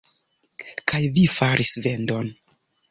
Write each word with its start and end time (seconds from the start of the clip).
Kaj 0.93 1.03
vi 1.19 1.27
faris 1.37 1.77
vendon. 1.87 2.37